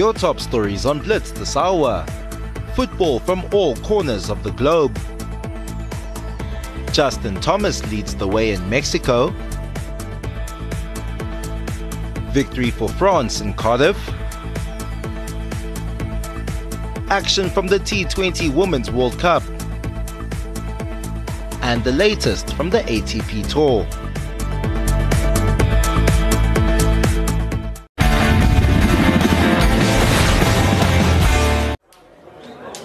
your 0.00 0.14
top 0.14 0.40
stories 0.40 0.86
on 0.86 0.98
Blitz 0.98 1.30
this 1.30 1.58
hour. 1.58 2.06
Football 2.74 3.18
from 3.18 3.44
all 3.52 3.76
corners 3.76 4.30
of 4.30 4.42
the 4.42 4.50
globe. 4.52 4.98
Justin 6.90 7.38
Thomas 7.42 7.86
leads 7.92 8.14
the 8.14 8.26
way 8.26 8.52
in 8.52 8.70
Mexico. 8.70 9.28
Victory 12.32 12.70
for 12.70 12.88
France 12.88 13.42
in 13.42 13.52
Cardiff. 13.52 13.98
Action 17.10 17.50
from 17.50 17.66
the 17.66 17.78
T20 17.78 18.54
Women's 18.54 18.90
World 18.90 19.18
Cup. 19.18 19.42
And 21.60 21.84
the 21.84 21.92
latest 21.92 22.54
from 22.54 22.70
the 22.70 22.80
ATP 22.84 23.46
Tour. 23.50 23.86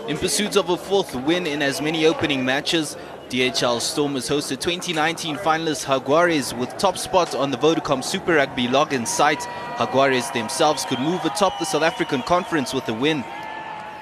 In 0.07 0.19
pursuit 0.19 0.55
of 0.55 0.69
a 0.69 0.77
fourth 0.77 1.15
win 1.15 1.47
in 1.47 1.63
as 1.63 1.81
many 1.81 2.05
opening 2.05 2.45
matches, 2.45 2.95
DHL 3.29 3.81
Stormers 3.81 4.29
hosted 4.29 4.59
2019 4.59 5.35
finalists 5.37 5.83
Jaguares 5.83 6.55
with 6.55 6.77
top 6.77 6.95
spot 6.95 7.33
on 7.33 7.49
the 7.49 7.57
Vodacom 7.57 8.03
Super 8.03 8.35
Rugby 8.35 8.67
login 8.67 9.07
site. 9.07 9.39
Jaguares 9.77 10.31
themselves 10.31 10.85
could 10.85 10.99
move 10.99 11.25
atop 11.25 11.57
the 11.57 11.65
South 11.65 11.81
African 11.81 12.21
conference 12.21 12.71
with 12.71 12.87
a 12.87 12.93
win. 12.93 13.21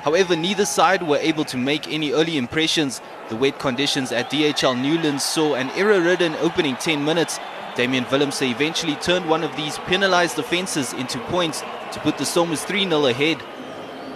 However, 0.02 0.36
neither 0.36 0.66
side 0.66 1.02
were 1.08 1.20
able 1.20 1.46
to 1.46 1.56
make 1.56 1.88
any 1.88 2.12
early 2.12 2.36
impressions. 2.36 3.00
The 3.30 3.38
wet 3.38 3.58
conditions 3.58 4.12
at 4.12 4.30
DHL 4.30 4.82
Newlands 4.82 5.24
saw 5.24 5.56
an 5.56 5.70
error-ridden 5.70 6.36
opening 6.42 6.76
10 6.76 7.06
minutes. 7.06 7.40
Damian 7.78 8.04
Willemse 8.06 8.52
eventually 8.52 8.96
turned 8.96 9.30
one 9.30 9.46
of 9.46 9.56
these 9.56 9.78
penalized 9.80 10.38
offences 10.38 10.92
into 10.92 11.18
points 11.20 11.64
to 11.94 12.02
put 12.02 12.18
the 12.18 12.26
Stormers 12.26 12.66
3-0 12.66 13.10
ahead. 13.10 13.42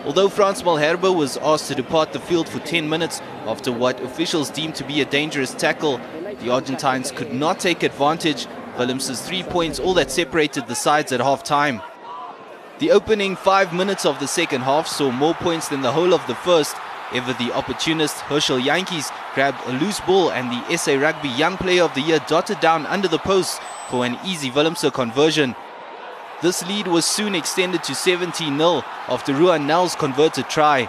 Although 0.08 0.30
Frans 0.30 0.64
Malherbe 0.64 1.14
was 1.14 1.36
asked 1.36 1.68
to 1.68 1.76
depart 1.76 2.14
the 2.14 2.22
field 2.22 2.48
for 2.48 2.60
10 2.60 2.88
minutes 2.88 3.20
after 3.46 3.74
what 3.74 4.00
officials 4.00 4.50
deemed 4.50 4.74
to 4.76 4.86
be 4.86 5.02
a 5.02 5.06
dangerous 5.06 5.54
tackle, 5.54 6.00
the 6.40 6.50
Argentines 6.50 7.12
could 7.12 7.34
not 7.34 7.60
take 7.60 7.84
advantage. 7.84 8.48
Willemse's 8.78 9.22
three 9.22 9.44
points 9.44 9.80
all 9.80 9.94
that 9.96 10.10
separated 10.10 10.66
the 10.68 10.76
sides 10.76 11.12
at 11.12 11.20
half-time. 11.20 11.82
The 12.80 12.92
opening 12.92 13.36
five 13.36 13.74
minutes 13.74 14.06
of 14.06 14.18
the 14.22 14.30
second 14.30 14.62
half 14.62 14.88
saw 14.88 15.12
more 15.12 15.34
points 15.34 15.68
than 15.68 15.82
the 15.82 15.92
whole 15.92 16.14
of 16.14 16.26
the 16.26 16.36
first. 16.36 16.78
Ever 17.14 17.34
the 17.34 17.52
opportunist 17.52 18.16
Herschel 18.22 18.60
Jantjies 18.60 19.12
grabbed 19.36 19.60
a 19.68 19.74
loose 19.74 20.00
ball 20.00 20.32
and 20.32 20.50
the 20.50 20.78
SA 20.78 20.94
Rugby 20.94 21.30
Young 21.30 21.58
Player 21.58 21.84
of 21.84 21.94
the 21.96 22.02
Year 22.02 22.22
dotted 22.28 22.62
down 22.62 22.86
under 22.86 23.10
the 23.10 23.20
post 23.20 23.60
for 23.90 24.06
an 24.06 24.18
easy 24.24 24.52
Willemse 24.52 24.90
conversion. 24.94 25.54
This 26.40 26.64
lead 26.68 26.88
was 26.88 27.04
soon 27.04 27.34
extended 27.34 27.84
to 27.86 27.94
17-0 27.94 28.84
after 29.08 29.34
Ruhan 29.34 29.66
Nel's 29.66 29.96
converted 29.96 30.48
try. 30.48 30.88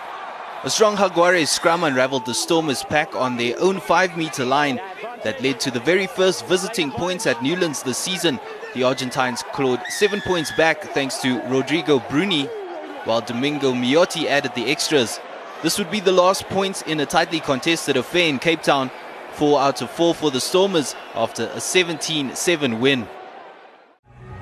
A 0.63 0.69
strong 0.69 0.97
Jaguares 0.97 1.49
scrum 1.49 1.85
unraveled 1.85 2.27
the 2.27 2.35
Stormers 2.35 2.83
pack 2.83 3.17
on 3.17 3.39
their 3.39 3.59
own 3.59 3.81
5-meter 3.81 4.45
line 4.45 4.79
that 5.25 5.41
led 5.41 5.59
to 5.61 5.71
the 5.71 5.81
very 5.81 6.07
first 6.07 6.45
visiting 6.45 6.91
points 6.91 7.27
at 7.27 7.43
Newlands 7.43 7.83
this 7.83 7.97
season. 7.97 8.39
The 8.75 8.83
Argentines 8.83 9.43
clawed 9.53 9.81
7 9.89 10.21
points 10.21 10.53
back 10.55 10.83
thanks 10.93 11.17
to 11.23 11.41
Rodrigo 11.49 11.99
Bruni, 11.99 12.45
while 13.05 13.23
Domingo 13.23 13.73
Miotti 13.73 14.27
added 14.27 14.55
the 14.55 14.71
extras. 14.71 15.19
This 15.63 15.79
would 15.79 15.91
be 15.91 16.01
the 16.01 16.13
last 16.13 16.45
points 16.51 16.83
in 16.83 17.01
a 17.01 17.07
tightly 17.07 17.41
contested 17.41 17.97
affair 17.97 18.29
in 18.29 18.39
Cape 18.39 18.61
Town, 18.61 18.91
4 19.33 19.61
out 19.61 19.81
of 19.81 19.91
4 19.91 20.15
for 20.15 20.31
the 20.31 20.43
Stormers 20.43 20.95
after 21.15 21.45
a 21.45 21.57
17-7 21.57 22.81
win. 22.81 23.09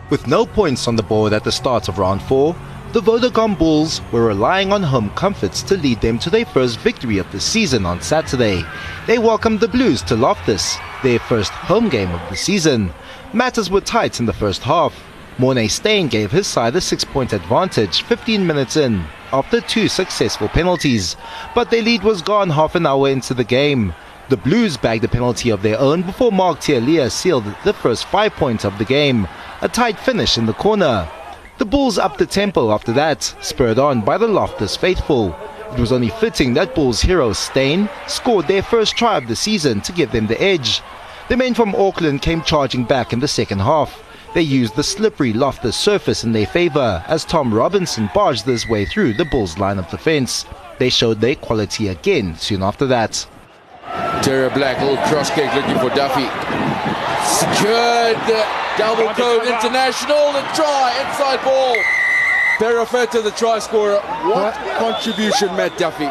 With 0.08 0.28
no 0.28 0.46
points 0.46 0.86
on 0.86 0.94
the 0.94 1.02
board 1.02 1.32
at 1.32 1.42
the 1.42 1.50
start 1.50 1.88
of 1.88 1.98
round 1.98 2.22
4, 2.22 2.54
the 2.92 3.00
Vodacom 3.00 3.58
Bulls 3.58 4.00
were 4.12 4.24
relying 4.24 4.72
on 4.72 4.84
home 4.84 5.10
comforts 5.10 5.64
to 5.64 5.76
lead 5.76 6.00
them 6.00 6.16
to 6.20 6.30
their 6.30 6.46
first 6.46 6.78
victory 6.78 7.18
of 7.18 7.30
the 7.32 7.40
season 7.40 7.84
on 7.84 8.00
Saturday. 8.00 8.62
They 9.08 9.19
welcomed 9.19 9.58
the 9.58 9.66
Blues 9.66 10.03
to 10.03 10.14
Loftus, 10.14 10.76
their 11.03 11.19
first 11.19 11.50
home 11.50 11.88
game 11.88 12.12
of 12.12 12.20
the 12.31 12.36
season. 12.36 12.92
Matters 13.32 13.69
were 13.69 13.81
tight 13.81 14.20
in 14.20 14.26
the 14.26 14.32
first 14.32 14.62
half. 14.62 14.94
Morné 15.38 15.69
Steyn 15.69 16.06
gave 16.06 16.31
his 16.31 16.47
side 16.47 16.76
a 16.76 16.81
six-point 16.81 17.32
advantage 17.32 18.02
15 18.02 18.47
minutes 18.47 18.76
in 18.76 19.04
after 19.32 19.60
two 19.60 19.88
successful 19.88 20.48
penalties, 20.48 21.16
but 21.52 21.69
their 21.72 21.82
lead 21.82 22.04
was 22.04 22.22
gone 22.22 22.50
half 22.50 22.76
an 22.76 22.86
hour 22.86 23.08
into 23.08 23.34
the 23.34 23.44
game. 23.44 23.92
The 24.28 24.37
Blues 24.37 24.76
bagged 24.76 25.04
a 25.04 25.09
penalty 25.09 25.50
of 25.50 25.62
their 25.62 25.78
own 25.78 26.03
before 26.03 26.32
Mark 26.32 26.59
Telea 26.59 27.12
sealed 27.12 27.44
the 27.62 27.72
first 27.72 28.06
five 28.06 28.32
points 28.32 28.64
of 28.64 28.76
the 28.76 28.84
game, 28.84 29.28
a 29.62 29.69
tight 29.69 30.00
finish 30.00 30.37
in 30.37 30.47
the 30.47 30.53
corner. 30.53 31.09
The 31.59 31.64
Bulls 31.64 31.97
upped 31.97 32.19
the 32.19 32.26
tempo 32.26 32.72
after 32.72 32.92
that, 32.94 33.22
spurred 33.41 33.78
on 33.78 34.00
by 34.00 34.19
the 34.19 34.26
Loftus 34.26 34.76
faithful. 34.76 35.28
It 35.72 35.78
was 35.78 35.92
only 35.92 36.09
fitting 36.09 36.54
that 36.54 36.75
Bulls 36.75 37.00
hero 37.03 37.32
Steyn 37.34 37.88
scored 38.09 38.48
their 38.48 38.62
first 38.62 38.97
try 38.97 39.16
of 39.16 39.28
the 39.28 39.37
season 39.37 39.81
to 39.82 39.92
give 39.92 40.10
them 40.10 40.26
the 40.26 40.43
edge. 40.43 40.82
The 41.28 41.37
men 41.37 41.54
from 41.54 41.76
Auckland 41.76 42.20
came 42.20 42.43
charging 42.43 42.82
back 42.82 43.12
in 43.12 43.20
the 43.20 43.28
second 43.28 43.60
half. 43.60 44.03
They 44.34 44.43
used 44.43 44.75
the 44.75 44.82
slippery 44.82 45.34
Loftus 45.34 45.76
surface 45.76 46.25
in 46.25 46.32
their 46.32 46.47
favour 46.47 47.04
as 47.06 47.25
Tom 47.25 47.54
Robinson 47.54 48.10
barged 48.12 48.44
his 48.44 48.69
way 48.69 48.87
through 48.87 49.14
the 49.14 49.25
Bulls' 49.25 49.56
line 49.56 49.78
of 49.78 49.88
defence. 49.88 50.47
They 50.81 50.91
showed 50.91 51.20
their 51.20 51.37
quality 51.37 51.87
again 51.87 52.37
soon 52.37 52.64
after 52.64 52.87
that. 52.87 53.25
Otere 54.26 54.53
Black, 54.53 54.81
little 54.81 54.97
cross 55.06 55.31
kick 55.31 55.54
looking 55.54 55.78
for 55.78 55.88
Duffy. 55.94 56.26
Secured 57.25 58.16
double 58.76 59.14
code 59.14 59.47
international 59.47 60.34
and 60.34 60.53
try 60.53 60.92
inside 61.06 61.41
ball. 61.44 61.76
Perofeta 62.59 63.22
the 63.22 63.31
try 63.31 63.60
scorer. 63.60 64.00
What 64.25 64.54
contribution, 64.78 65.54
Matt 65.56 65.78
Duffy. 65.78 66.06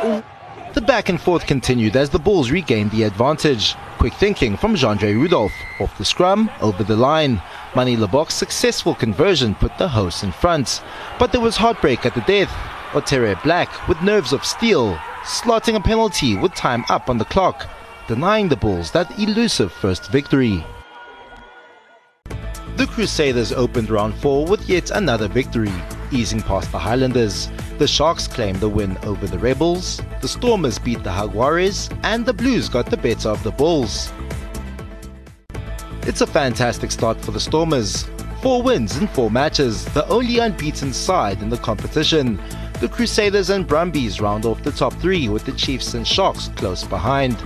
The 0.73 0.79
back 0.79 1.09
and 1.09 1.19
forth 1.19 1.45
continued 1.45 1.97
as 1.97 2.09
the 2.09 2.17
Bulls 2.17 2.51
regained 2.51 2.91
the 2.91 3.03
advantage. 3.03 3.75
Quick 3.97 4.13
thinking 4.13 4.55
from 4.55 4.75
Jandre 4.75 5.13
Rudolph. 5.13 5.51
Off 5.81 5.97
the 5.97 6.05
scrum, 6.05 6.49
over 6.61 6.85
the 6.85 6.95
line. 6.95 7.41
Manie 7.75 7.97
Libbok's 7.97 8.33
successful 8.33 8.95
conversion 8.95 9.55
put 9.55 9.77
the 9.77 9.89
hosts 9.89 10.23
in 10.23 10.31
front. 10.31 10.81
But 11.19 11.33
there 11.33 11.41
was 11.41 11.57
heartbreak 11.57 12.05
at 12.05 12.15
the 12.15 12.21
death. 12.21 12.53
Otere 12.93 13.43
Black, 13.43 13.89
with 13.89 14.01
nerves 14.01 14.31
of 14.31 14.45
steel, 14.45 14.95
slotting 15.25 15.75
a 15.75 15.81
penalty 15.81 16.37
with 16.37 16.55
time 16.55 16.85
up 16.87 17.09
on 17.09 17.17
the 17.17 17.25
clock, 17.25 17.67
denying 18.07 18.47
the 18.47 18.55
Bulls 18.55 18.91
that 18.91 19.19
elusive 19.19 19.71
first 19.71 20.11
victory. 20.11 20.63
The 22.77 22.87
Crusaders 22.87 23.51
opened 23.51 23.89
round 23.89 24.15
4 24.15 24.47
with 24.47 24.67
yet 24.67 24.91
another 24.91 25.27
victory, 25.27 25.71
easing 26.11 26.41
past 26.41 26.71
the 26.71 26.79
Highlanders. 26.79 27.49
The 27.77 27.87
Sharks 27.87 28.27
claimed 28.27 28.59
the 28.59 28.69
win 28.69 28.97
over 29.03 29.27
the 29.27 29.39
Rebels, 29.39 30.01
the 30.21 30.27
Stormers 30.27 30.77
beat 30.77 31.03
the 31.03 31.09
Jaguares, 31.09 31.89
and 32.03 32.25
the 32.25 32.33
Blues 32.33 32.69
got 32.69 32.89
the 32.89 32.97
better 32.97 33.29
of 33.29 33.41
the 33.43 33.51
Bulls. 33.51 34.11
It's 36.01 36.21
a 36.21 36.27
fantastic 36.27 36.91
start 36.91 37.19
for 37.21 37.31
the 37.31 37.39
Stormers. 37.39 38.05
Four 38.41 38.61
wins 38.61 38.97
in 38.97 39.07
four 39.07 39.31
matches, 39.31 39.85
the 39.85 40.07
only 40.07 40.39
unbeaten 40.39 40.93
side 40.93 41.41
in 41.41 41.49
the 41.49 41.57
competition. 41.57 42.39
The 42.79 42.89
Crusaders 42.89 43.49
and 43.49 43.65
Brumbies 43.65 44.21
round 44.21 44.45
off 44.45 44.61
the 44.61 44.71
top 44.71 44.93
three 44.95 45.29
with 45.29 45.45
the 45.45 45.53
Chiefs 45.53 45.93
and 45.93 46.05
Sharks 46.05 46.49
close 46.55 46.83
behind. 46.83 47.41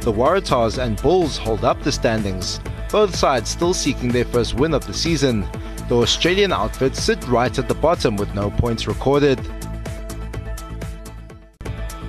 The 0.00 0.12
Waratahs 0.12 0.82
and 0.82 1.00
Bulls 1.02 1.36
hold 1.36 1.62
up 1.62 1.82
the 1.82 1.92
standings, 1.92 2.58
both 2.90 3.14
sides 3.14 3.50
still 3.50 3.74
seeking 3.74 4.08
their 4.08 4.24
first 4.24 4.54
win 4.54 4.72
of 4.72 4.86
the 4.86 4.94
season. 4.94 5.46
The 5.90 5.96
Australian 5.96 6.52
outfits 6.52 7.02
sit 7.02 7.26
right 7.28 7.56
at 7.58 7.68
the 7.68 7.74
bottom 7.74 8.16
with 8.16 8.34
no 8.34 8.50
points 8.50 8.86
recorded. 8.86 9.38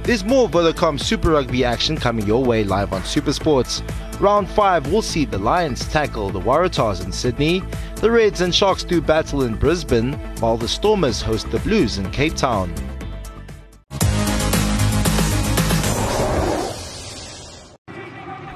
There's 0.04 0.24
more 0.24 0.48
Vodacom 0.48 1.02
Super 1.02 1.32
Rugby 1.32 1.66
action 1.66 1.98
coming 1.98 2.26
your 2.26 2.44
way 2.44 2.64
live 2.64 2.94
on 2.94 3.02
Supersports. 3.02 3.84
Round 4.22 4.50
5 4.50 4.92
will 4.92 5.02
see 5.02 5.26
the 5.26 5.38
Lions 5.38 5.86
tackle 5.90 6.30
the 6.30 6.40
Waratahs 6.40 7.04
in 7.04 7.12
Sydney, 7.12 7.62
the 7.96 8.10
Reds 8.10 8.40
and 8.40 8.56
Sharks 8.56 8.86
do 8.86 9.02
battle 9.02 9.44
in 9.44 9.56
Brisbane, 9.56 10.14
while 10.40 10.56
the 10.56 10.68
Stormers 10.68 11.22
host 11.22 11.52
the 11.52 11.60
Blues 11.60 11.98
in 11.98 12.10
Cape 12.12 12.36
Town. 12.36 12.74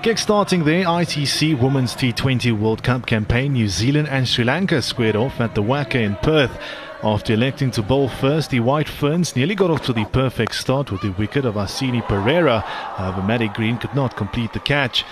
Kickstarting 0.06 0.66
their 0.66 0.86
ICC 0.86 1.60
Women's 1.60 1.96
T20 1.96 2.52
World 2.60 2.84
Cup 2.84 3.08
campaign, 3.08 3.54
New 3.54 3.68
Zealand 3.68 4.08
and 4.08 4.28
Sri 4.28 4.44
Lanka 4.44 4.80
squared 4.84 5.16
off 5.16 5.42
at 5.42 5.56
the 5.56 5.64
WACA 5.64 5.96
in 5.96 6.16
Perth. 6.18 6.60
After 7.02 7.34
electing 7.34 7.72
to 7.72 7.82
bowl 7.82 8.08
first, 8.08 8.52
the 8.52 8.60
White 8.60 8.88
Ferns 8.88 9.36
nearly 9.36 9.56
got 9.56 9.72
off 9.72 9.82
to 9.88 9.94
the 9.94 10.06
perfect 10.06 10.54
start 10.54 10.92
with 10.92 11.02
the 11.02 11.10
wicket 11.14 11.44
of 11.44 11.56
Hasini 11.56 12.04
Perera. 12.04 12.62
However, 12.62 13.24
Maddie 13.24 13.48
Green 13.48 13.80
could 13.80 13.96
not 13.96 14.16
complete 14.16 14.54
the 14.54 14.60
catch. 14.60 15.04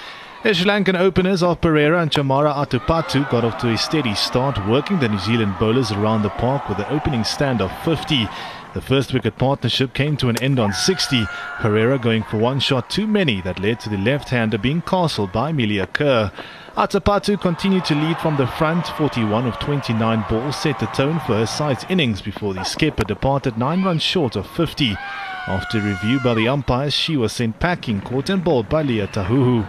The 0.44 0.54
Sri 0.54 0.68
Lankan 0.68 1.00
openers 1.00 1.42
of 1.42 1.60
Perera 1.60 2.00
and 2.00 2.12
Chamari 2.12 2.54
Atapattu 2.54 3.28
got 3.32 3.44
off 3.44 3.58
to 3.62 3.70
a 3.70 3.78
steady 3.80 4.14
start, 4.14 4.64
working 4.68 5.00
the 5.00 5.10
New 5.10 5.18
Zealand 5.18 5.56
bowlers 5.60 5.92
around 5.92 6.22
the 6.22 6.30
park 6.30 6.70
with 6.70 6.78
an 6.78 6.86
opening 6.90 7.24
stand 7.24 7.62
of 7.62 7.72
50. 7.84 8.30
The 8.74 8.82
first 8.82 9.14
wicket 9.14 9.38
partnership 9.38 9.94
came 9.94 10.18
to 10.18 10.30
an 10.30 10.42
end 10.42 10.60
on 10.60 10.74
60, 10.74 11.26
Perera 11.60 12.02
going 12.02 12.24
for 12.24 12.38
one 12.38 12.60
shot 12.60 12.90
too 12.90 13.06
many 13.06 13.40
that 13.42 13.60
led 13.60 13.80
to 13.82 13.90
the 13.90 14.00
left-hander 14.00 14.58
being 14.58 14.82
castled 14.82 15.32
by 15.32 15.52
Amelia 15.52 15.86
Kerr. 15.86 16.32
Atapattu 16.76 17.40
continued 17.40 17.86
to 17.86 17.94
lead 17.94 18.18
from 18.18 18.36
the 18.36 18.48
front. 18.48 18.88
41 18.88 19.46
of 19.46 19.60
29 19.60 20.26
balls 20.28 20.56
set 20.56 20.80
the 20.80 20.88
tone 20.88 21.20
for 21.20 21.36
her 21.36 21.46
side's 21.46 21.86
innings 21.88 22.20
before 22.20 22.56
the 22.56 22.64
skipper 22.64 23.04
departed 23.04 23.60
9 23.60 23.84
runs 23.84 24.02
short 24.02 24.36
of 24.36 24.48
50. 24.48 24.98
After 25.46 25.80
review 25.80 26.20
by 26.20 26.34
the 26.34 26.48
umpires, 26.48 26.96
she 26.96 27.16
was 27.16 27.32
sent 27.32 27.60
packing, 27.60 28.02
caught 28.02 28.32
and 28.32 28.44
bowled 28.44 28.70
by 28.70 28.82
Leah 28.82 29.08
Tahuhu. 29.08 29.68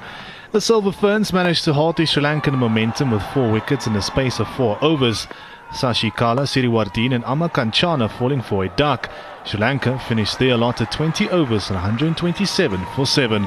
The 0.52 0.62
Silver 0.62 0.92
Ferns 0.92 1.30
managed 1.30 1.64
to 1.64 1.74
halt 1.74 1.96
the 1.96 2.06
Sri 2.06 2.22
Lankan 2.22 2.56
momentum 2.56 3.10
with 3.10 3.22
four 3.34 3.50
wickets 3.50 3.86
in 3.86 3.92
the 3.92 4.00
space 4.00 4.40
of 4.40 4.48
four 4.48 4.78
overs. 4.80 5.26
Sashikala, 5.74 6.46
Siriwardene 6.46 7.14
and 7.14 7.24
Ama 7.24 7.48
Kanchana 7.48 8.08
falling 8.08 8.40
for 8.40 8.64
a 8.64 8.68
duck. 8.68 9.10
Sri 9.44 9.58
Lanka 9.58 9.98
finished 9.98 10.38
their 10.38 10.56
lot 10.56 10.80
at 10.80 10.92
20 10.92 11.28
overs 11.30 11.68
and 11.68 11.74
127 11.74 12.86
for 12.94 13.04
7. 13.04 13.46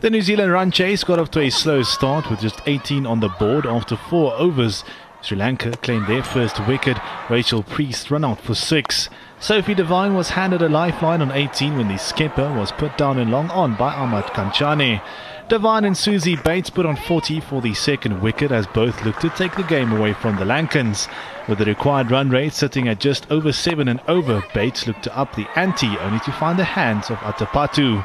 The 0.00 0.10
New 0.10 0.22
Zealand 0.22 0.50
run 0.50 0.70
chase 0.70 1.04
got 1.04 1.18
off 1.18 1.30
to 1.32 1.40
a 1.40 1.50
slow 1.50 1.82
start 1.82 2.30
with 2.30 2.40
just 2.40 2.60
18 2.66 3.06
on 3.06 3.20
the 3.20 3.28
board 3.28 3.66
after 3.66 3.96
four 3.96 4.34
overs. 4.34 4.82
Sri 5.20 5.36
Lanka 5.36 5.72
claimed 5.78 6.06
their 6.06 6.22
first 6.22 6.66
wicket. 6.66 6.98
Rachel 7.30 7.62
Priest 7.62 8.10
run 8.10 8.24
out 8.24 8.40
for 8.40 8.54
six. 8.54 9.08
Sophie 9.40 9.74
Devine 9.74 10.14
was 10.14 10.30
handed 10.30 10.62
a 10.62 10.68
lifeline 10.68 11.22
on 11.22 11.32
18 11.32 11.76
when 11.76 11.88
the 11.88 11.96
skipper 11.96 12.52
was 12.52 12.72
put 12.72 12.96
down 12.96 13.18
in 13.18 13.30
long 13.30 13.50
on 13.50 13.74
by 13.76 13.94
Ama 13.94 14.22
Kanchana. 14.22 15.02
Devine 15.48 15.84
and 15.84 15.94
Suzie 15.94 16.42
Bates 16.42 16.70
put 16.70 16.86
on 16.86 16.96
40 16.96 17.38
for 17.40 17.60
the 17.60 17.74
second 17.74 18.22
wicket 18.22 18.50
as 18.50 18.66
both 18.68 19.04
looked 19.04 19.20
to 19.20 19.28
take 19.28 19.54
the 19.56 19.62
game 19.64 19.92
away 19.92 20.14
from 20.14 20.36
the 20.36 20.44
Lankans. 20.44 21.06
With 21.46 21.58
the 21.58 21.66
required 21.66 22.10
run 22.10 22.30
rate 22.30 22.54
sitting 22.54 22.88
at 22.88 22.98
just 22.98 23.30
over 23.30 23.52
7 23.52 23.86
and 23.86 24.00
over, 24.08 24.42
Bates 24.54 24.86
looked 24.86 25.02
to 25.02 25.14
up 25.14 25.36
the 25.36 25.46
ante 25.54 25.98
only 25.98 26.18
to 26.20 26.32
find 26.32 26.58
the 26.58 26.64
hands 26.64 27.10
of 27.10 27.18
Atapattu. 27.18 28.02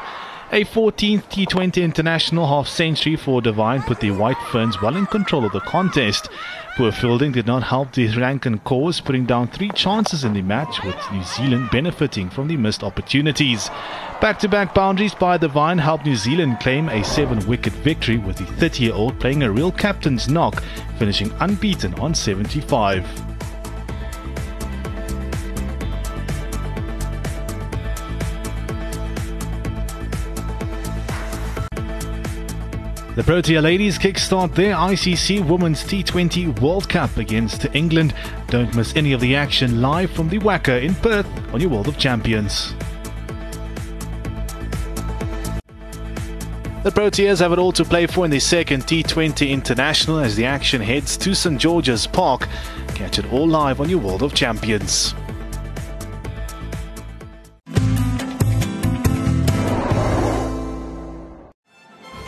A 0.51 0.65
14th 0.65 1.25
T20 1.29 1.83
international 1.83 2.47
half 2.47 2.67
century 2.67 3.15
for 3.15 3.39
Devine 3.39 3.83
put 3.83 3.99
the 3.99 4.09
White 4.09 4.41
Ferns 4.51 4.81
well 4.81 4.97
in 4.97 5.05
control 5.05 5.45
of 5.45 5.51
the 5.51 5.59
contest. 5.59 6.27
Poor 6.75 6.91
fielding 6.91 7.31
did 7.31 7.45
not 7.45 7.61
help 7.61 7.91
the 7.91 8.07
Sri 8.07 8.23
Lankan 8.23 8.63
cause, 8.63 8.99
putting 8.99 9.27
down 9.27 9.47
three 9.49 9.69
chances 9.75 10.23
in 10.23 10.33
the 10.33 10.41
match, 10.41 10.83
with 10.83 10.95
New 11.11 11.21
Zealand 11.21 11.69
benefiting 11.71 12.31
from 12.31 12.47
the 12.47 12.57
missed 12.57 12.81
opportunities. 12.81 13.69
Back 14.21 14.39
to 14.39 14.49
back 14.49 14.73
boundaries 14.73 15.13
by 15.13 15.37
Devine 15.37 15.77
helped 15.77 16.07
New 16.07 16.15
Zealand 16.15 16.59
claim 16.59 16.89
a 16.89 17.03
seven 17.03 17.45
wicket 17.47 17.73
victory, 17.73 18.17
with 18.17 18.37
the 18.37 18.45
30 18.45 18.85
year 18.85 18.93
old 18.93 19.19
playing 19.19 19.43
a 19.43 19.51
real 19.51 19.71
captain's 19.71 20.27
knock, 20.27 20.63
finishing 20.97 21.31
unbeaten 21.41 21.93
on 21.99 22.15
75. 22.15 23.28
The 33.19 33.25
Protea 33.25 33.61
ladies 33.61 33.99
kickstart 33.99 34.55
their 34.55 34.75
ICC 34.75 35.45
Women's 35.45 35.83
T20 35.83 36.61
World 36.61 36.87
Cup 36.87 37.17
against 37.17 37.65
England. 37.75 38.13
Don't 38.47 38.73
miss 38.73 38.95
any 38.95 39.11
of 39.11 39.19
the 39.19 39.35
action 39.35 39.81
live 39.81 40.09
from 40.11 40.29
the 40.29 40.39
WACA 40.39 40.81
in 40.81 40.95
Perth 40.95 41.27
on 41.53 41.59
your 41.59 41.69
World 41.69 41.89
of 41.89 41.97
Champions. 41.97 42.73
The 46.83 46.91
Proteas 46.91 47.39
have 47.39 47.51
it 47.51 47.59
all 47.59 47.73
to 47.73 47.83
play 47.83 48.07
for 48.07 48.23
in 48.23 48.31
the 48.31 48.39
second 48.39 48.83
T20 48.83 49.49
International 49.49 50.19
as 50.19 50.37
the 50.37 50.45
action 50.45 50.79
heads 50.79 51.17
to 51.17 51.35
St 51.35 51.59
George's 51.59 52.07
Park. 52.07 52.47
Catch 52.95 53.19
it 53.19 53.33
all 53.33 53.49
live 53.49 53.81
on 53.81 53.89
your 53.89 53.99
World 53.99 54.23
of 54.23 54.33
Champions. 54.33 55.13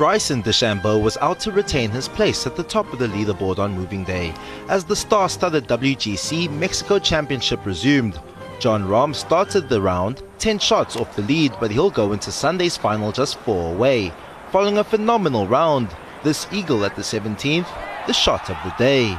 Bryson 0.02 0.42
DeChambeau 0.42 1.00
was 1.00 1.16
out 1.18 1.40
to 1.42 1.52
retain 1.52 1.92
his 1.92 2.08
place 2.08 2.48
at 2.48 2.56
the 2.56 2.64
top 2.64 2.92
of 2.92 2.98
the 2.98 3.06
leaderboard 3.10 3.60
on 3.60 3.78
moving 3.78 4.04
day 4.04 4.34
as 4.68 4.84
the 4.84 4.96
star-studded 4.96 5.68
WGC 5.68 6.50
Mexico 6.50 6.98
Championship 6.98 7.64
resumed. 7.68 8.20
Jon 8.60 8.88
Rahm 8.88 9.14
started 9.14 9.70
the 9.70 9.80
round 9.80 10.24
10 10.40 10.58
shots 10.58 10.96
off 10.96 11.16
the 11.16 11.22
lead 11.22 11.54
but 11.60 11.70
he'll 11.70 11.92
go 11.92 12.14
into 12.14 12.32
Sunday's 12.32 12.76
final 12.76 13.12
just 13.12 13.38
4 13.42 13.76
away. 13.76 14.12
Following 14.52 14.80
a 14.80 14.84
phenomenal 14.84 15.46
round, 15.46 15.96
this 16.24 16.48
eagle 16.52 16.84
at 16.84 16.96
the 16.96 17.04
17th, 17.04 17.68
the 18.08 18.14
shot 18.14 18.50
of 18.50 18.58
the 18.64 18.74
day. 18.80 19.16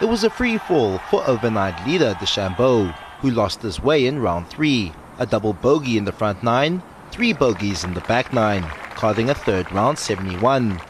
It 0.00 0.06
was 0.06 0.24
a 0.24 0.30
free 0.30 0.56
fall 0.56 0.96
for 1.10 1.28
overnight 1.28 1.86
leader 1.86 2.14
DeChambeau, 2.14 2.90
who 3.20 3.32
lost 3.32 3.60
his 3.60 3.82
way 3.82 4.06
in 4.06 4.18
round 4.18 4.48
3. 4.48 4.94
A 5.18 5.26
double 5.26 5.52
bogey 5.52 5.98
in 5.98 6.06
the 6.06 6.10
front 6.10 6.42
9, 6.42 6.82
3 7.10 7.32
bogeys 7.34 7.84
in 7.84 7.92
the 7.92 8.00
back 8.00 8.32
9 8.32 8.64
carding 8.94 9.30
a 9.30 9.34
third 9.34 9.70
round 9.72 9.98
71. 9.98 10.80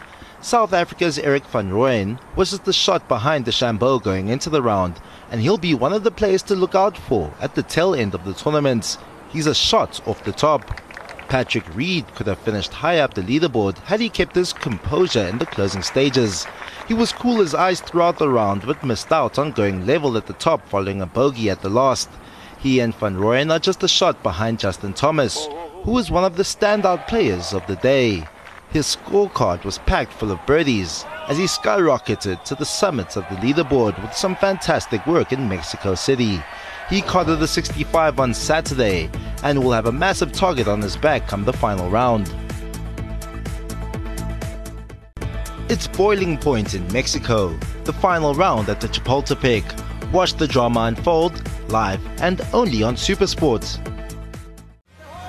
South 0.41 0.73
Africa's 0.73 1.19
Erik 1.21 1.45
van 1.47 1.71
Rooyen 1.71 2.19
was 2.35 2.51
just 2.51 2.65
the 2.65 2.73
shot 2.73 3.07
behind 3.07 3.45
DeChambeau 3.45 4.03
going 4.03 4.29
into 4.29 4.51
the 4.51 4.61
round, 4.61 5.01
and 5.31 5.41
he'll 5.41 5.57
be 5.57 5.73
one 5.73 5.93
of 5.93 6.03
the 6.03 6.11
players 6.11 6.43
to 6.43 6.57
look 6.57 6.75
out 6.75 6.99
for 6.99 7.33
at 7.41 7.55
the 7.55 7.63
tail 7.63 7.95
end 7.95 8.13
of 8.13 8.25
the 8.25 8.35
tournament. 8.35 8.99
He's 9.31 9.47
a 9.47 9.55
shot 9.55 10.07
off 10.07 10.25
the 10.25 10.33
top. 10.33 10.65
Patrick 11.29 11.65
Reed 11.75 12.13
could 12.15 12.27
have 12.27 12.41
finished 12.41 12.73
high 12.73 12.99
up 12.99 13.15
the 13.15 13.23
leaderboard 13.23 13.79
had 13.79 14.01
he 14.01 14.09
kept 14.09 14.35
his 14.35 14.53
composure 14.53 15.27
in 15.29 15.39
the 15.39 15.47
closing 15.47 15.83
stages. 15.83 16.47
He 16.89 16.95
was 16.95 17.13
cool 17.13 17.41
as 17.41 17.55
ice 17.55 17.81
throughout 17.81 18.19
the 18.19 18.29
round 18.29 18.67
but 18.67 18.85
missed 18.85 19.13
out 19.13 19.39
on 19.39 19.53
going 19.53 19.87
level 19.87 20.17
at 20.17 20.27
the 20.27 20.35
top 20.35 20.69
following 20.69 21.01
a 21.01 21.07
bogey 21.07 21.49
at 21.49 21.63
the 21.63 21.71
last. 21.71 22.11
He 22.59 22.81
and 22.81 22.95
Van 22.95 23.17
Rooyen 23.17 23.51
are 23.51 23.59
just 23.59 23.83
a 23.83 23.89
shot 23.89 24.23
behind 24.23 24.59
Justin 24.59 24.93
Thomas, 24.93 25.49
who 25.83 25.91
was 25.91 26.11
one 26.11 26.25
of 26.25 26.37
the 26.37 26.43
standout 26.45 27.09
players 27.09 27.53
of 27.53 27.67
the 27.67 27.77
day. 27.77 28.25
His 28.71 28.97
scorecard 28.97 29.65
was 29.65 29.79
packed 29.79 30.13
full 30.13 30.31
of 30.31 30.45
birdies 30.47 31.05
as 31.29 31.37
he 31.37 31.45
skyrocketed 31.45 32.45
to 32.45 32.55
the 32.55 32.65
summit 32.65 33.17
of 33.17 33.25
the 33.29 33.37
leaderboard 33.37 34.01
with 34.01 34.15
some 34.15 34.37
fantastic 34.37 35.05
work 35.07 35.33
in 35.33 35.49
Mexico 35.49 35.95
City. 35.95 36.41
He 36.89 37.03
carded 37.03 37.41
the 37.41 37.49
65 37.49 38.21
on 38.21 38.33
Saturday 38.33 39.11
and 39.43 39.63
will 39.63 39.73
have 39.73 39.87
a 39.87 39.93
massive 39.93 40.33
target 40.33 40.69
on 40.69 40.81
his 40.81 40.97
back 40.97 41.27
come 41.27 41.45
the 41.45 41.53
final 41.53 41.91
round. 41.91 42.33
It's 45.69 45.89
boiling 45.89 46.39
point 46.39 46.75
in 46.75 46.87
Mexico, 46.93 47.59
the 47.85 47.93
final 47.93 48.35
round 48.35 48.69
at 48.69 48.81
the 48.81 48.89
Chapultepec. 48.89 50.13
Watch 50.13 50.35
the 50.35 50.47
drama 50.47 50.81
unfold 50.83 51.43
live 51.71 52.01
and 52.21 52.41
only 52.53 52.83
on 52.83 52.95
Supersport. 52.95 53.92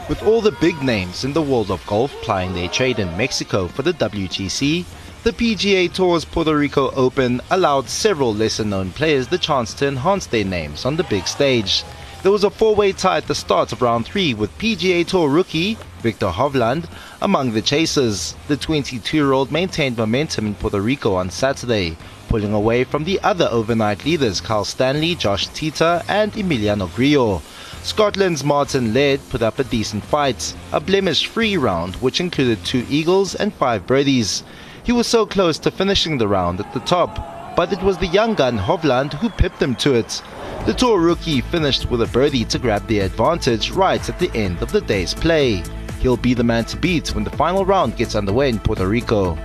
With 0.09 0.21
all 0.23 0.41
the 0.41 0.51
big 0.51 0.83
names 0.83 1.23
in 1.23 1.31
the 1.31 1.41
world 1.41 1.71
of 1.71 1.85
golf 1.87 2.11
plying 2.23 2.53
their 2.53 2.67
trade 2.67 2.99
in 2.99 3.15
Mexico 3.15 3.69
for 3.69 3.83
the 3.83 3.93
WGC, 3.93 4.83
the 5.23 5.31
PGA 5.31 5.91
Tour's 5.93 6.25
Puerto 6.25 6.53
Rico 6.57 6.91
Open 6.91 7.39
allowed 7.49 7.87
several 7.87 8.33
lesser 8.33 8.65
known 8.65 8.91
players 8.91 9.29
the 9.29 9.37
chance 9.37 9.73
to 9.75 9.87
enhance 9.87 10.25
their 10.25 10.43
names 10.43 10.83
on 10.83 10.97
the 10.97 11.05
big 11.05 11.25
stage. 11.25 11.85
There 12.21 12.33
was 12.33 12.43
a 12.43 12.49
four 12.49 12.75
way 12.75 12.91
tie 12.91 13.17
at 13.17 13.27
the 13.27 13.33
start 13.33 13.71
of 13.71 13.81
round 13.81 14.05
three 14.05 14.33
with 14.33 14.57
PGA 14.57 15.07
Tour 15.07 15.29
rookie 15.29 15.77
Viktor 16.01 16.27
Hovland 16.27 16.89
among 17.21 17.53
the 17.53 17.61
chasers. 17.61 18.35
The 18.49 18.57
22 18.57 19.15
year 19.15 19.31
old 19.31 19.53
maintained 19.53 19.97
momentum 19.97 20.47
in 20.47 20.55
Puerto 20.55 20.81
Rico 20.81 21.15
on 21.15 21.29
Saturday, 21.29 21.95
pulling 22.27 22.53
away 22.53 22.83
from 22.83 23.05
the 23.05 23.21
other 23.21 23.47
overnight 23.49 24.03
leaders 24.03 24.41
Carl 24.41 24.65
Stanley, 24.65 25.15
Josh 25.15 25.47
Teater, 25.47 26.03
and 26.09 26.33
Emiliano 26.33 26.93
Grillo. 26.93 27.41
Scotland's 27.83 28.45
Martin 28.45 28.93
Laird 28.93 29.19
put 29.29 29.41
up 29.41 29.59
a 29.59 29.63
decent 29.65 30.05
fight, 30.05 30.55
a 30.71 30.79
blemish 30.79 31.27
free 31.27 31.57
round 31.57 31.95
which 31.97 32.21
included 32.21 32.63
two 32.63 32.85
eagles 32.89 33.35
and 33.35 33.53
five 33.53 33.85
birdies. 33.85 34.43
He 34.85 34.93
was 34.93 35.05
so 35.05 35.25
close 35.25 35.59
to 35.59 35.69
finishing 35.69 36.17
the 36.17 36.27
round 36.27 36.61
at 36.61 36.73
the 36.73 36.79
top, 36.79 37.55
but 37.57 37.73
it 37.73 37.83
was 37.83 37.97
the 37.97 38.07
young 38.07 38.35
gun 38.35 38.57
Hovland 38.57 39.13
who 39.15 39.29
pipped 39.29 39.61
him 39.61 39.75
to 39.75 39.95
it. 39.95 40.21
The 40.65 40.73
tour 40.73 40.97
rookie 40.97 41.41
finished 41.41 41.91
with 41.91 42.01
a 42.01 42.07
birdie 42.07 42.45
to 42.45 42.57
grab 42.57 42.87
the 42.87 42.99
advantage 42.99 43.71
right 43.71 44.07
at 44.07 44.17
the 44.17 44.31
end 44.33 44.61
of 44.61 44.71
the 44.71 44.79
day's 44.79 45.13
play. 45.13 45.61
He'll 45.99 46.15
be 46.15 46.33
the 46.33 46.43
man 46.43 46.63
to 46.65 46.77
beat 46.77 47.13
when 47.13 47.25
the 47.25 47.31
final 47.31 47.65
round 47.65 47.97
gets 47.97 48.15
underway 48.15 48.47
in 48.47 48.59
Puerto 48.59 48.87
Rico. 48.87 49.37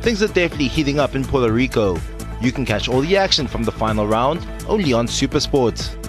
Things 0.00 0.24
are 0.24 0.28
definitely 0.28 0.68
heating 0.68 0.98
up 0.98 1.14
in 1.14 1.24
Puerto 1.24 1.52
Rico. 1.52 1.98
You 2.40 2.50
can 2.50 2.66
catch 2.66 2.88
all 2.88 3.00
the 3.00 3.16
action 3.16 3.46
from 3.46 3.62
the 3.62 3.72
final 3.72 4.08
round 4.08 4.44
only 4.68 4.92
on 4.92 5.06
Supersport. 5.06 6.03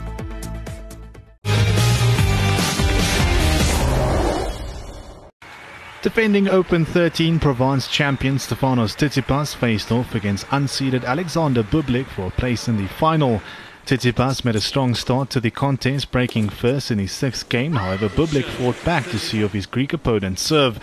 Defending 6.06 6.48
Open 6.48 6.86
13 6.86 7.40
Provence 7.40 7.88
champion 7.88 8.36
Stefanos 8.36 8.96
Tsitsipas 8.96 9.56
faced 9.56 9.92
off 9.92 10.14
against 10.14 10.46
unseeded 10.50 11.04
Alexander 11.04 11.64
Bublik 11.64 12.06
for 12.06 12.28
a 12.28 12.30
place 12.30 12.68
in 12.68 12.78
the 12.78 12.88
final. 12.88 13.42
Tsitsipas 13.88 14.46
made 14.46 14.56
a 14.56 14.62
strong 14.62 14.94
start 14.94 15.32
to 15.32 15.40
the 15.40 15.50
contest, 15.50 16.12
breaking 16.12 16.50
first 16.50 16.92
in 16.92 17.00
his 17.00 17.12
sixth 17.12 17.50
game. 17.50 17.72
However, 17.72 18.08
Bublik 18.08 18.44
fought 18.44 18.76
back 18.86 19.06
to 19.06 19.18
see 19.18 19.44
off 19.44 19.54
his 19.54 19.66
Greek 19.66 19.94
opponent's 19.94 20.44
serve. 20.44 20.80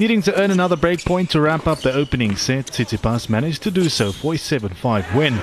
Needing 0.00 0.20
to 0.22 0.36
earn 0.36 0.50
another 0.50 0.74
break 0.74 1.04
point 1.04 1.30
to 1.30 1.40
wrap 1.40 1.68
up 1.68 1.82
the 1.82 1.94
opening 1.94 2.34
set, 2.34 2.66
Tsitsipas 2.66 3.28
managed 3.28 3.62
to 3.62 3.70
do 3.70 3.88
so 3.88 4.10
for 4.10 4.34
a 4.34 4.36
7-5 4.36 5.14
win. 5.14 5.40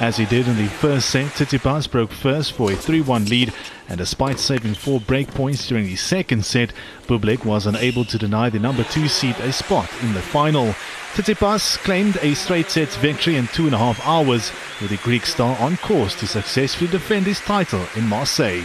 As 0.00 0.16
he 0.16 0.26
did 0.26 0.46
in 0.46 0.56
the 0.56 0.68
first 0.68 1.10
set, 1.10 1.26
Tsitsipas 1.32 1.90
broke 1.90 2.12
first 2.12 2.52
for 2.52 2.70
a 2.70 2.74
3-1 2.76 3.28
lead 3.28 3.52
and 3.88 3.98
despite 3.98 4.38
saving 4.38 4.74
four 4.74 5.00
break 5.00 5.28
points 5.28 5.66
during 5.66 5.86
the 5.86 5.96
second 5.96 6.44
set, 6.44 6.72
Bublik 7.08 7.44
was 7.44 7.66
unable 7.66 8.04
to 8.04 8.18
deny 8.18 8.48
the 8.48 8.60
number 8.60 8.84
two 8.84 9.08
seed 9.08 9.34
a 9.40 9.52
spot 9.52 9.90
in 10.02 10.14
the 10.14 10.22
final. 10.22 10.74
Tsitsipas 11.14 11.78
claimed 11.78 12.16
a 12.22 12.34
straight 12.34 12.70
sets 12.70 12.96
victory 12.96 13.36
in 13.36 13.48
two 13.48 13.66
and 13.66 13.74
a 13.74 13.78
half 13.78 14.00
hours, 14.06 14.52
with 14.80 14.90
the 14.90 14.98
Greek 14.98 15.26
star 15.26 15.58
on 15.58 15.76
course 15.78 16.14
to 16.20 16.28
successfully 16.28 16.90
defend 16.90 17.26
his 17.26 17.40
title 17.40 17.84
in 17.96 18.06
Marseille. 18.06 18.62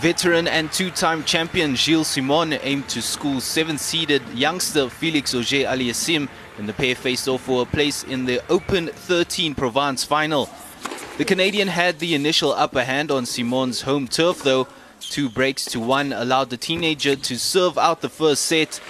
Veteran 0.00 0.46
and 0.46 0.70
two-time 0.70 1.24
champion 1.24 1.74
Gilles 1.74 2.06
Simon 2.06 2.52
aimed 2.62 2.88
to 2.88 3.02
school 3.02 3.40
seven-seeded 3.40 4.22
youngster 4.32 4.88
Felix 4.88 5.34
Auger-Aliassime 5.34 6.28
when 6.58 6.66
the 6.66 6.72
pair 6.72 6.96
faced 6.96 7.28
off 7.28 7.42
for 7.42 7.62
a 7.62 7.66
place 7.66 8.02
in 8.02 8.26
the 8.26 8.42
Open 8.50 8.88
13 8.88 9.54
Provence 9.54 10.02
final. 10.02 10.50
The 11.16 11.24
Canadian 11.24 11.68
had 11.68 12.00
the 12.00 12.16
initial 12.16 12.52
upper 12.52 12.84
hand 12.84 13.12
on 13.12 13.26
Simon's 13.26 13.82
home 13.82 14.08
turf 14.08 14.42
though. 14.42 14.66
Two 15.00 15.28
breaks 15.30 15.64
to 15.66 15.78
one 15.78 16.12
allowed 16.12 16.50
the 16.50 16.56
teenager 16.56 17.14
to 17.14 17.38
serve 17.38 17.78
out 17.78 18.00
the 18.00 18.08
first 18.08 18.44
set. 18.44 18.80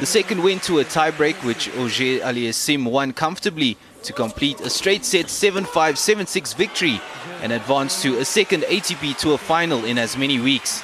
The 0.00 0.06
second 0.06 0.42
went 0.42 0.64
to 0.64 0.80
a 0.80 0.84
tiebreak 0.84 1.44
which 1.44 1.68
Auger 1.76 2.20
Aliassime 2.24 2.90
won 2.90 3.12
comfortably 3.12 3.76
to 4.02 4.12
complete 4.12 4.60
a 4.60 4.68
straight 4.68 5.04
set 5.04 5.26
7-5, 5.26 5.64
7-6 5.64 6.56
victory 6.56 7.00
and 7.40 7.52
advance 7.52 8.02
to 8.02 8.18
a 8.18 8.24
second 8.24 8.64
ATP 8.64 9.16
Tour 9.16 9.38
final 9.38 9.84
in 9.84 9.96
as 9.96 10.16
many 10.16 10.40
weeks. 10.40 10.82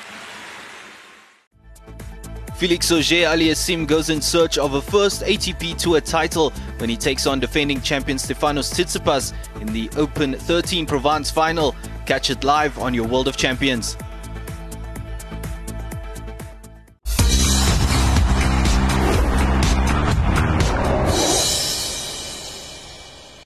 Felix 2.63 2.93
Auger-Aliassime 2.93 3.89
goes 3.89 4.09
in 4.09 4.21
search 4.21 4.57
of 4.57 4.75
a 4.75 4.81
first 4.81 5.23
ATP 5.23 5.77
Tour 5.77 6.01
title 6.01 6.51
when 6.79 6.89
he 6.89 6.97
takes 6.97 7.27
on 7.27 7.41
defending 7.41 7.81
champion 7.81 8.17
Stefanos 8.17 8.73
Tsitsipas 8.73 9.33
in 9.61 9.67
the 9.73 9.91
Open 9.97 10.35
13 10.35 10.87
Provence 10.87 11.29
final. 11.29 11.75
Catch 12.07 12.31
it 12.31 12.45
live 12.45 12.79
on 12.79 12.95
your 12.95 13.09
World 13.09 13.27
of 13.27 13.37
Champions. 13.37 13.97